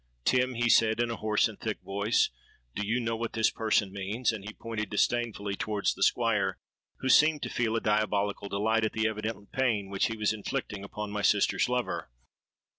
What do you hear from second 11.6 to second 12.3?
lover.